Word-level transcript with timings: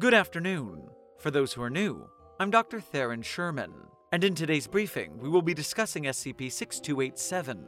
Good 0.00 0.14
afternoon. 0.14 0.88
For 1.18 1.30
those 1.30 1.52
who 1.52 1.60
are 1.60 1.68
new, 1.68 2.08
I'm 2.38 2.50
Dr. 2.50 2.80
Theron 2.80 3.20
Sherman, 3.20 3.70
and 4.12 4.24
in 4.24 4.34
today's 4.34 4.66
briefing, 4.66 5.18
we 5.18 5.28
will 5.28 5.42
be 5.42 5.52
discussing 5.52 6.04
SCP 6.04 6.50
6287. 6.50 7.66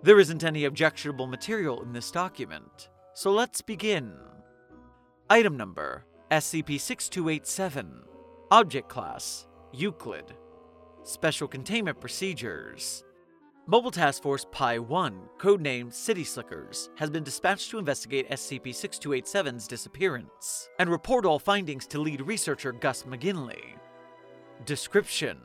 There 0.00 0.20
isn't 0.20 0.44
any 0.44 0.66
objectionable 0.66 1.26
material 1.26 1.82
in 1.82 1.92
this 1.92 2.12
document, 2.12 2.88
so 3.14 3.32
let's 3.32 3.62
begin. 3.62 4.12
Item 5.28 5.56
number 5.56 6.04
SCP 6.30 6.78
6287. 6.78 8.04
Object 8.52 8.88
Class 8.88 9.48
Euclid. 9.72 10.36
Special 11.02 11.48
Containment 11.48 12.00
Procedures 12.00 13.02
Mobile 13.68 13.90
Task 13.90 14.22
Force 14.22 14.46
Pi 14.52 14.78
1, 14.78 15.20
codenamed 15.38 15.92
City 15.92 16.22
Slickers, 16.22 16.88
has 16.94 17.10
been 17.10 17.24
dispatched 17.24 17.68
to 17.72 17.80
investigate 17.80 18.30
SCP 18.30 18.68
6287's 18.68 19.66
disappearance 19.66 20.68
and 20.78 20.88
report 20.88 21.26
all 21.26 21.40
findings 21.40 21.84
to 21.88 21.98
lead 21.98 22.20
researcher 22.20 22.70
Gus 22.70 23.02
McGinley. 23.02 23.74
Description 24.66 25.38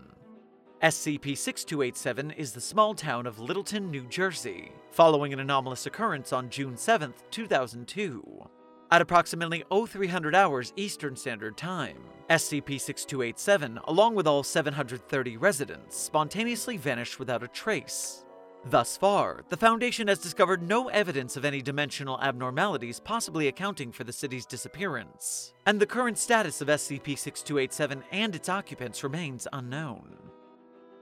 SCP 0.83 1.35
6287 1.35 2.29
is 2.29 2.51
the 2.51 2.61
small 2.61 2.93
town 2.93 3.25
of 3.25 3.39
Littleton, 3.39 3.89
New 3.89 4.03
Jersey, 4.03 4.71
following 4.91 5.33
an 5.33 5.39
anomalous 5.39 5.87
occurrence 5.87 6.31
on 6.31 6.51
June 6.51 6.77
7, 6.77 7.15
2002. 7.31 8.47
At 8.91 9.01
approximately 9.01 9.63
0300 9.71 10.35
hours 10.35 10.73
Eastern 10.75 11.15
Standard 11.15 11.57
Time, 11.57 11.97
SCP-6287, 12.31 13.81
along 13.87 14.15
with 14.15 14.25
all 14.25 14.41
730 14.41 15.35
residents, 15.35 15.97
spontaneously 15.97 16.77
vanished 16.77 17.19
without 17.19 17.43
a 17.43 17.47
trace. 17.49 18.23
Thus 18.63 18.95
far, 18.95 19.43
the 19.49 19.57
Foundation 19.57 20.07
has 20.07 20.19
discovered 20.19 20.61
no 20.61 20.87
evidence 20.89 21.35
of 21.35 21.43
any 21.43 21.61
dimensional 21.61 22.21
abnormalities 22.21 23.01
possibly 23.01 23.49
accounting 23.49 23.91
for 23.91 24.05
the 24.05 24.13
city's 24.13 24.45
disappearance, 24.45 25.53
and 25.65 25.79
the 25.79 25.85
current 25.85 26.17
status 26.17 26.61
of 26.61 26.69
SCP-6287 26.69 28.03
and 28.11 28.33
its 28.33 28.47
occupants 28.47 29.03
remains 29.03 29.47
unknown. 29.51 30.15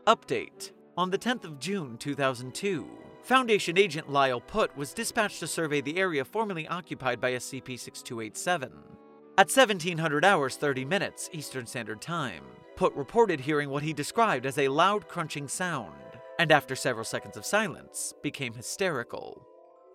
Update 0.08 0.72
On 0.98 1.12
the 1.12 1.18
10th 1.20 1.44
of 1.44 1.60
June 1.60 1.98
2002, 1.98 2.88
Foundation 3.22 3.78
agent 3.78 4.10
Lyle 4.10 4.42
Putt 4.42 4.76
was 4.76 4.94
dispatched 4.94 5.42
to 5.42 5.48
survey 5.48 5.82
the 5.82 6.00
area 6.00 6.26
formerly 6.26 6.68
occupied 6.68 7.22
by 7.22 7.34
SCP-6287. 7.34 8.72
At 9.40 9.48
1700 9.48 10.26
hours 10.26 10.58
30 10.58 10.84
minutes 10.84 11.30
Eastern 11.32 11.66
Standard 11.66 12.02
Time, 12.02 12.44
Putt 12.76 12.94
reported 12.94 13.40
hearing 13.40 13.70
what 13.70 13.84
he 13.84 13.94
described 13.94 14.46
as 14.46 14.58
a 14.58 14.68
loud 14.68 15.08
crunching 15.08 15.48
sound, 15.48 15.96
and 16.38 16.52
after 16.52 16.76
several 16.76 17.06
seconds 17.06 17.38
of 17.38 17.46
silence, 17.46 18.14
became 18.22 18.54
hysterical. 18.54 19.48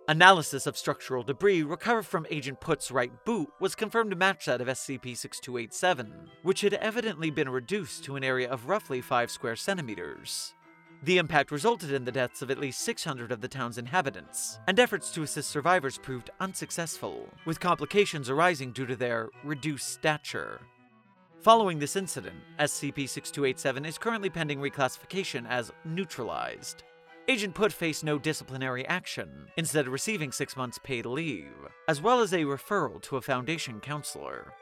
Analysis 0.08 0.66
of 0.66 0.78
structural 0.78 1.22
debris 1.22 1.62
recovered 1.62 2.06
from 2.06 2.26
Agent 2.30 2.58
Putt's 2.58 2.90
right 2.90 3.12
boot 3.26 3.50
was 3.60 3.74
confirmed 3.74 4.12
to 4.12 4.16
match 4.16 4.46
that 4.46 4.62
of 4.62 4.68
SCP-6287, 4.68 6.28
which 6.42 6.62
had 6.62 6.72
evidently 6.72 7.30
been 7.30 7.50
reduced 7.50 8.02
to 8.04 8.16
an 8.16 8.24
area 8.24 8.50
of 8.50 8.70
roughly 8.70 9.02
5 9.02 9.30
square 9.30 9.56
centimeters. 9.56 10.54
The 11.04 11.18
impact 11.18 11.50
resulted 11.50 11.92
in 11.92 12.06
the 12.06 12.12
deaths 12.12 12.40
of 12.40 12.50
at 12.50 12.58
least 12.58 12.80
600 12.80 13.30
of 13.30 13.42
the 13.42 13.48
town's 13.48 13.76
inhabitants, 13.76 14.58
and 14.66 14.80
efforts 14.80 15.10
to 15.12 15.22
assist 15.22 15.50
survivors 15.50 15.98
proved 15.98 16.30
unsuccessful, 16.40 17.28
with 17.44 17.60
complications 17.60 18.30
arising 18.30 18.72
due 18.72 18.86
to 18.86 18.96
their 18.96 19.28
reduced 19.42 19.92
stature. 19.92 20.62
Following 21.42 21.78
this 21.78 21.96
incident, 21.96 22.36
SCP 22.58 23.06
6287 23.06 23.84
is 23.84 23.98
currently 23.98 24.30
pending 24.30 24.60
reclassification 24.60 25.46
as 25.46 25.70
neutralized. 25.84 26.84
Agent 27.28 27.54
Putt 27.54 27.70
faced 27.70 28.02
no 28.02 28.18
disciplinary 28.18 28.86
action, 28.86 29.28
instead 29.58 29.86
receiving 29.86 30.32
six 30.32 30.56
months 30.56 30.78
paid 30.82 31.04
leave, 31.04 31.52
as 31.86 32.00
well 32.00 32.20
as 32.20 32.32
a 32.32 32.44
referral 32.44 33.02
to 33.02 33.18
a 33.18 33.20
Foundation 33.20 33.78
counselor. 33.78 34.54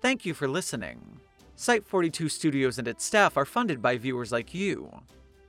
Thank 0.00 0.26
you 0.26 0.34
for 0.34 0.48
listening. 0.48 1.11
Site 1.54 1.86
42 1.86 2.28
Studios 2.28 2.78
and 2.78 2.88
its 2.88 3.04
staff 3.04 3.36
are 3.36 3.44
funded 3.44 3.82
by 3.82 3.98
viewers 3.98 4.32
like 4.32 4.54
you. 4.54 4.90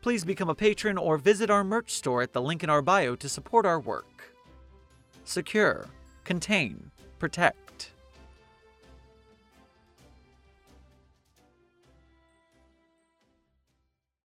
Please 0.02 0.26
become 0.26 0.50
a 0.50 0.56
patron 0.56 0.98
or 0.98 1.18
visit 1.18 1.50
our 1.50 1.64
merch 1.64 1.92
store 1.92 2.22
at 2.22 2.34
the 2.34 2.42
link 2.42 2.64
in 2.64 2.70
our 2.70 2.82
bio 2.82 3.16
to 3.16 3.30
support 3.30 3.66
our 3.66 3.80
work. 3.80 4.34
Secure, 5.24 5.88
contain, 6.26 6.92
protect. 7.20 7.63